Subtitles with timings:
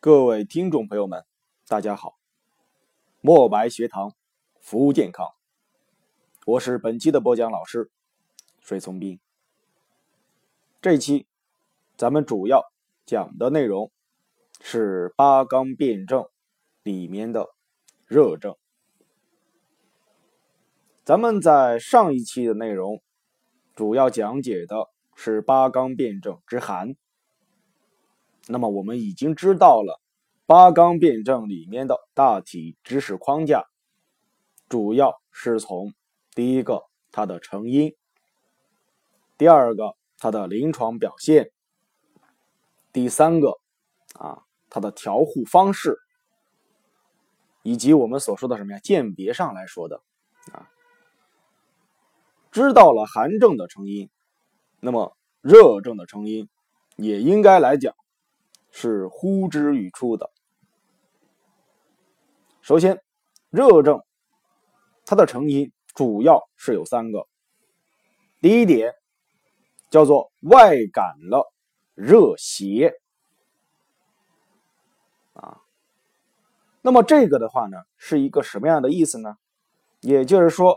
[0.00, 1.24] 各位听众朋友们，
[1.66, 2.20] 大家好！
[3.20, 4.14] 墨白学堂，
[4.60, 5.26] 服务健康，
[6.46, 7.90] 我是本期的播讲老师
[8.60, 9.18] 水从兵。
[10.80, 11.26] 这期
[11.96, 12.62] 咱们主要
[13.06, 13.90] 讲的内容
[14.60, 16.28] 是八纲辩证
[16.84, 17.48] 里面的
[18.06, 18.54] 热症。
[21.04, 23.02] 咱们在上一期的内容
[23.74, 26.94] 主要讲解的是八纲辩证之寒。
[28.50, 30.00] 那么我们已经知道了
[30.46, 33.66] 八纲辩证里面的大体知识框架，
[34.70, 35.92] 主要是从
[36.34, 37.94] 第一个它的成因，
[39.36, 41.50] 第二个它的临床表现，
[42.90, 43.60] 第三个
[44.14, 45.98] 啊它的调护方式，
[47.62, 50.00] 以及我们所说的什么呀鉴别上来说的
[50.52, 50.70] 啊，
[52.50, 54.08] 知道了寒症的成因，
[54.80, 56.48] 那么热症的成因
[56.96, 57.94] 也应该来讲。
[58.70, 60.30] 是呼之欲出的。
[62.60, 63.02] 首先，
[63.50, 64.02] 热症
[65.04, 67.26] 它的成因主要是有三个。
[68.40, 68.94] 第一点
[69.90, 71.50] 叫做外感了
[71.94, 72.92] 热邪
[75.32, 75.62] 啊。
[76.82, 79.36] 那么这个的话呢，是一个什么样的意思呢？
[80.00, 80.76] 也就是说，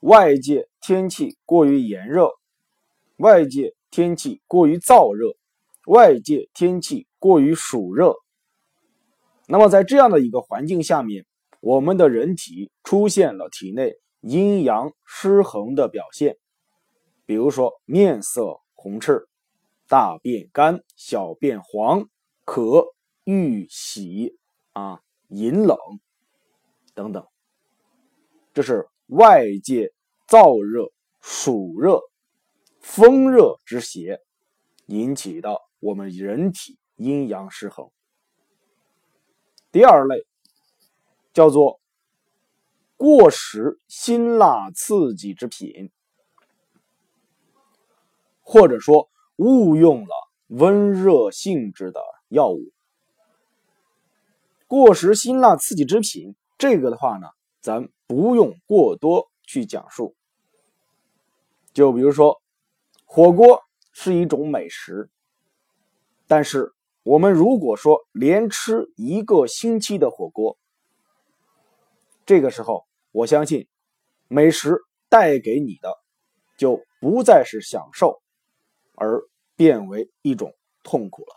[0.00, 2.30] 外界天气过于炎热，
[3.16, 5.36] 外界天气过于燥热。
[5.86, 8.14] 外界天气过于暑热，
[9.46, 11.26] 那么在这样的一个环境下面，
[11.60, 16.36] 我们的人体出现了体内阴阳失衡的表现，
[17.26, 19.26] 比如说面色红赤、
[19.88, 22.08] 大便干、小便黄、
[22.44, 22.86] 渴、
[23.24, 24.36] 欲喜
[24.72, 25.76] 啊、饮冷
[26.94, 27.26] 等等，
[28.54, 29.92] 这是外界
[30.28, 32.00] 燥热、暑热、
[32.80, 34.20] 风热之邪
[34.86, 35.58] 引起的。
[35.80, 37.90] 我们人体阴阳失衡。
[39.72, 40.26] 第二类
[41.32, 41.80] 叫做
[42.96, 45.90] 过食辛辣刺激之品，
[48.42, 50.14] 或者说误用了
[50.48, 52.72] 温热性质的药物。
[54.66, 57.28] 过食辛辣刺激之品，这个的话呢，
[57.60, 60.14] 咱不用过多去讲述。
[61.72, 62.42] 就比如说，
[63.04, 65.08] 火锅是一种美食。
[66.26, 66.74] 但是，
[67.08, 70.58] 我们如果说连吃一个星期的火锅，
[72.26, 73.66] 这个时候，我相信
[74.28, 74.76] 美食
[75.08, 75.96] 带给你的
[76.58, 78.20] 就不再是享受，
[78.94, 79.22] 而
[79.56, 80.52] 变为一种
[80.82, 81.34] 痛苦了。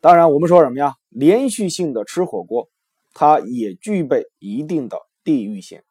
[0.00, 0.94] 当然，我们说什么呀？
[1.10, 2.70] 连续性的吃火锅，
[3.12, 5.82] 它也具备一定的地域性，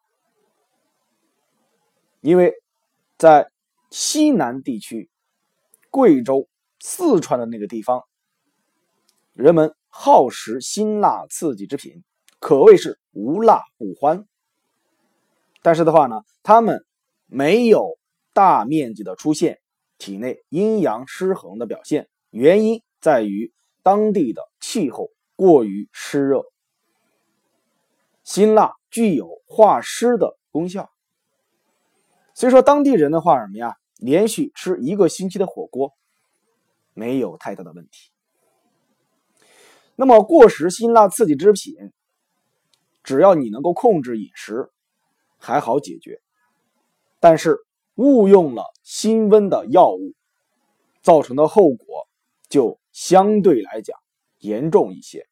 [2.22, 2.56] 因为
[3.19, 3.52] 在
[3.92, 5.12] 西南地区，
[5.92, 6.49] 贵州。
[6.80, 8.04] 四川的那个地方，
[9.34, 12.04] 人们好食辛辣刺激之品，
[12.40, 14.26] 可谓是无辣不欢。
[15.62, 16.86] 但是的话呢，他们
[17.26, 17.98] 没有
[18.34, 19.60] 大面积的出现
[19.98, 23.52] 体内阴阳失衡的表现，原因在于
[23.84, 26.44] 当地的气候过于湿热，
[28.24, 30.90] 辛辣具有化湿的功效。
[32.34, 35.94] 所以说，当地人的话什么呀，连续吃一个星期的火锅。
[36.94, 38.12] 没有太大的问题。
[39.96, 41.76] 那么过食辛辣刺激之品，
[43.04, 44.72] 只要你能够控制饮食，
[45.38, 46.22] 还好解决。
[47.20, 47.58] 但是
[47.96, 50.14] 误用了辛温的药物，
[51.02, 52.08] 造成的后果
[52.48, 54.00] 就相对来讲
[54.38, 55.28] 严重一些。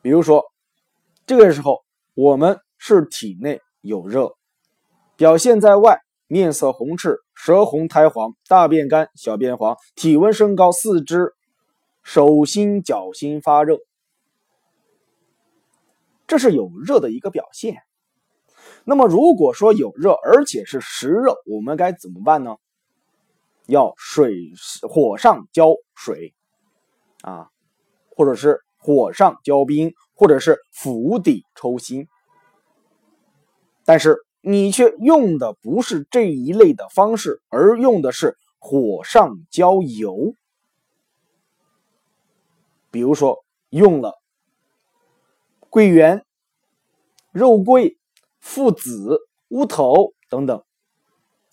[0.00, 0.44] 比如说，
[1.26, 1.84] 这个时候
[2.14, 4.36] 我们是体内有热，
[5.16, 6.05] 表现在外。
[6.28, 11.34] 面色红赤，舌红苔黄，大便干，小便黄，体温升高，四肢
[12.02, 13.78] 手心脚心发热，
[16.26, 17.82] 这是有热的一个表现。
[18.84, 22.56] 那么如果说有热，而且是实热，我们该怎么办呢？
[23.66, 26.34] 要水火上浇水
[27.22, 27.50] 啊，
[28.16, 32.08] 或者是火上浇冰，或者是釜底抽薪。
[33.84, 34.25] 但是。
[34.48, 40.36] 你却用的不是这一类的方式，而用的是火上浇油。
[42.92, 44.14] 比如说，用了
[45.68, 46.24] 桂圆、
[47.32, 47.98] 肉桂、
[48.38, 50.62] 附子、乌头等等，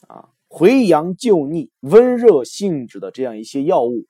[0.08, 4.06] 啊，回阳救逆、温热性质的这样一些药物，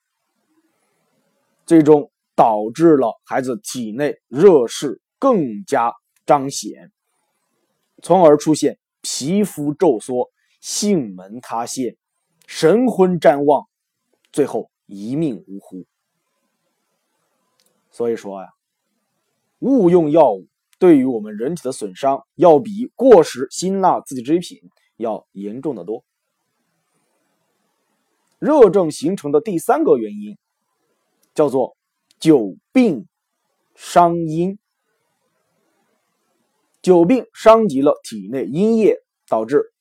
[1.66, 5.94] 最终导致了孩子体内热势更加
[6.26, 6.92] 彰显。
[8.04, 10.30] 从而出现皮肤皱缩、
[10.60, 11.96] 性门塌陷、
[12.46, 13.66] 神昏瞻望，
[14.34, 15.86] 最后一命呜呼。
[17.92, 18.50] 所以说呀，
[19.60, 20.48] 误用药物
[20.78, 24.60] 对于我们人体的损伤，要比过食辛辣刺激食品
[24.98, 26.04] 要严重的多。
[28.38, 30.38] 热症形成的第三个原因
[31.34, 31.78] 叫做
[32.20, 33.08] 久病
[33.76, 34.60] 伤阴。
[36.84, 38.98] 久病伤及了体内阴液，
[39.28, 39.74] 导致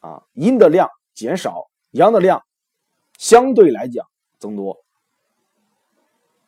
[0.00, 2.44] 啊阴的量减少，阳的量
[3.16, 4.04] 相对来讲
[4.40, 4.84] 增多，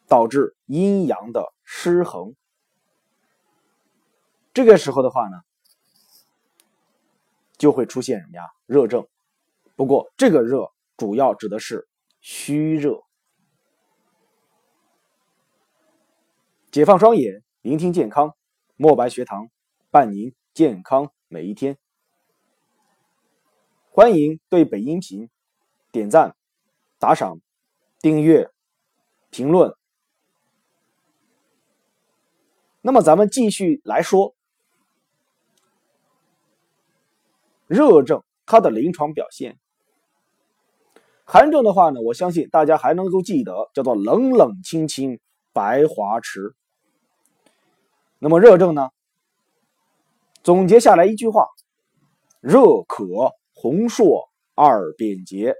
[0.08, 2.34] 导致阴阳的失衡。
[4.52, 5.40] 这个时候的话呢，
[7.56, 8.42] 就会出现什么呀？
[8.66, 9.06] 热症。
[9.76, 11.86] 不过这个热主要指的是
[12.20, 13.00] 虚热。
[16.72, 18.34] 解放双眼，聆听健康，
[18.74, 19.48] 墨白学堂。
[19.94, 21.78] 伴您健康每一天，
[23.92, 25.30] 欢迎对本音频
[25.92, 26.34] 点赞、
[26.98, 27.38] 打赏、
[28.00, 28.50] 订阅、
[29.30, 29.72] 评论。
[32.80, 34.34] 那么，咱们继续来说
[37.68, 39.60] 热症它的临床表现。
[41.24, 45.20] 寒症的话呢，我相信大家还能够记得，叫做冷冷清清、
[45.52, 46.56] 白华池。
[48.18, 48.90] 那么热症呢？
[50.44, 51.46] 总结下来一句话：
[52.42, 53.06] 热可
[53.54, 55.54] 红硕二便结。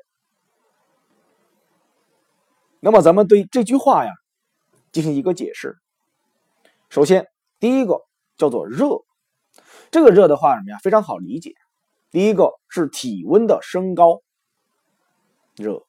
[2.81, 4.13] 那么咱们对这句话呀
[4.93, 5.79] 进行一个解释。
[6.91, 7.27] 首先，
[7.59, 8.03] 第一个
[8.37, 9.03] 叫做热，
[9.91, 10.79] 这个热的话什么呀？
[10.83, 11.55] 非常好理解。
[12.11, 14.21] 第一个是体温的升高，
[15.57, 15.87] 热；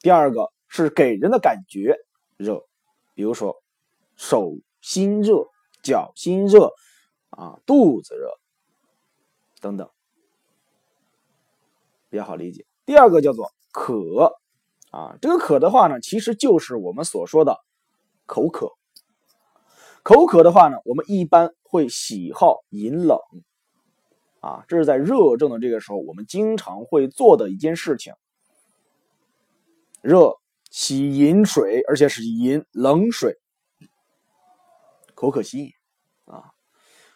[0.00, 1.96] 第二个是给人的感觉
[2.36, 2.66] 热，
[3.14, 3.54] 比如说
[4.16, 5.44] 手心热、
[5.84, 6.72] 脚心热。
[7.32, 8.28] 啊，肚子热，
[9.60, 9.88] 等等，
[12.08, 12.66] 比较好理解。
[12.84, 14.34] 第二个叫做渴，
[14.90, 17.58] 啊，这个渴的话呢，其实就是我们所说的
[18.26, 18.70] 口渴。
[20.02, 23.18] 口渴的话呢，我们一般会喜好饮冷，
[24.40, 28.12] 啊，这是在热症的这个时候，我们经常会做的一件事情。
[30.02, 30.36] 热
[30.70, 33.38] 喜饮水，而且是饮冷水，
[35.14, 35.81] 口渴心也。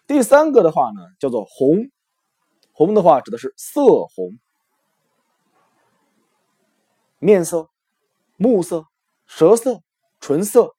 [0.06, 1.90] 第三个的话呢，叫做红，
[2.70, 4.38] 红的话指的是色红，
[7.18, 7.68] 面色、
[8.36, 8.86] 目色、
[9.26, 9.82] 舌色、
[10.20, 10.76] 唇色，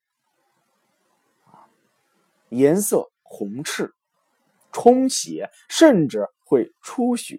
[2.49, 3.93] 颜色红赤，
[4.71, 7.37] 充血，甚至会出血，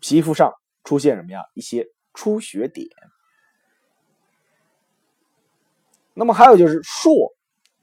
[0.00, 0.52] 皮肤上
[0.82, 1.44] 出现什么呀？
[1.54, 2.88] 一些出血点。
[6.14, 7.32] 那么还有就是硕。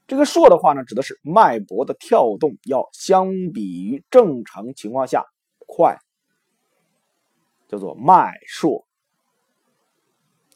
[0.06, 5.24] 这个硕的话呢，指的是脉搏的跳动要相比于正常情况下
[5.66, 5.98] 快，
[7.68, 8.86] 叫做脉硕。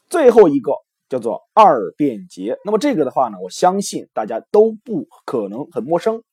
[0.07, 0.73] 最后一个
[1.07, 2.59] 叫做二便结。
[2.63, 6.23] 那么这个的话呢，我相信大家都不可能很陌生。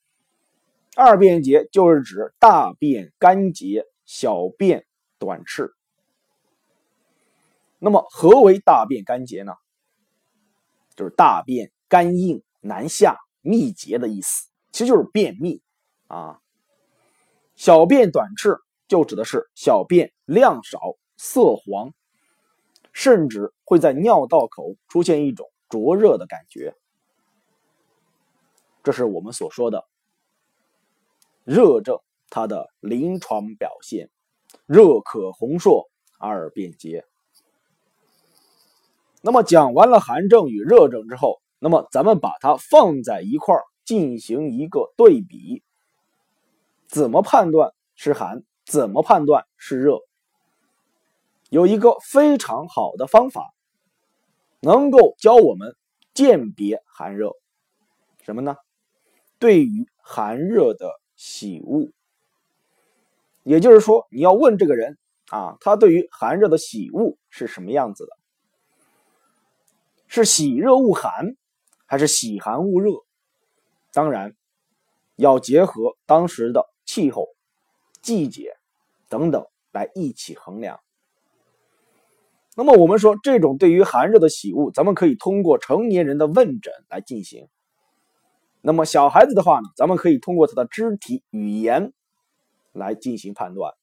[0.95, 4.87] 二便结就是指大便干结，小便
[5.19, 5.73] 短赤。
[7.79, 9.53] 那么何为大便干结呢？
[10.95, 12.43] 就是大便干硬。
[12.67, 15.63] 难下、秘结的意思，其实就是便秘
[16.09, 16.41] 啊。
[17.55, 20.79] 小便短赤就指的是小便量少、
[21.17, 21.93] 色黄，
[22.93, 26.75] 甚至会在尿道口出现一种灼热的感觉。
[28.83, 29.87] 这是我们所说的
[31.45, 34.11] 热症它的临床表现：
[34.67, 37.05] 热可红硕二便结。
[39.23, 41.41] 那么讲完了寒症与热症之后。
[41.59, 45.63] 那么，咱们把它放在一块儿进行一个对比，
[46.87, 48.43] 怎么判断是寒？
[48.65, 50.01] 怎么判断是热？
[51.51, 53.55] 有一个非常好的方法，
[54.61, 55.77] 能够教我们
[56.13, 57.33] 鉴别寒热。
[58.23, 58.57] 什么呢？
[59.39, 61.93] 对于寒热的喜恶，
[63.45, 64.99] 也就是说，你要问这个人
[65.29, 68.13] 啊，他对于寒热的喜恶是什么样子的？
[70.09, 71.37] 是喜热恶寒？
[71.87, 72.91] 还是喜寒恶热，
[73.93, 74.35] 当然
[75.15, 77.29] 要结合当时的气候、
[78.03, 78.57] 季节
[79.09, 80.81] 等等来一起衡量。
[82.55, 87.49] 那么我们说，这种对于寒热的喜恶，咱们可以通过成年人的问诊来进行。
[88.63, 91.93] 那么小孩子的话呢，咱们可以通过他的肢体语言
[92.73, 93.75] 来进行判断。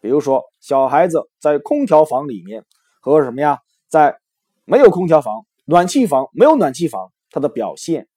[0.00, 2.64] 比如说，小孩子在空调房里面
[3.00, 4.18] 和什么呀，在
[4.64, 5.44] 没有空调房。
[5.64, 8.08] 暖气房没有暖气房，它的表现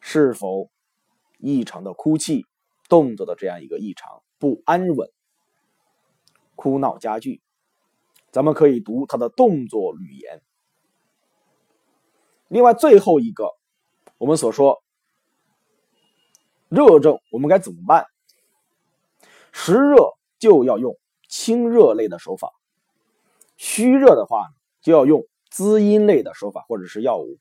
[0.00, 0.70] 是否
[1.38, 2.46] 异常的哭泣、
[2.88, 5.10] 动作的这样一个异常不安稳、
[6.54, 7.40] 哭闹加剧？
[8.30, 10.42] 咱们可以读他的动作语言。
[12.48, 13.50] 另外最后一个，
[14.18, 14.82] 我们所说
[16.68, 18.06] 热症，我们该怎么办？
[19.52, 19.96] 实热
[20.38, 22.52] 就要用清热类的手法，
[23.56, 24.48] 虚热的话
[24.82, 27.38] 就要用滋阴类的手法或者是药物。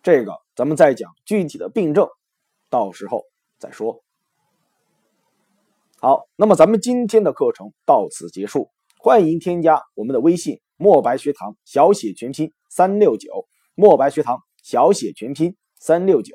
[0.00, 2.08] 这个咱们再讲具体的病症，
[2.70, 3.24] 到时候
[3.58, 4.04] 再说。
[5.98, 16.32] 好，那么咱们今天的课程到此结束，欢迎添加我们的微信“墨白学堂”小写全拼三六九，墨白学堂小写全拼三六九，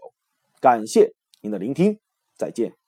[0.59, 1.97] 感谢您的聆听，
[2.35, 2.80] 再见。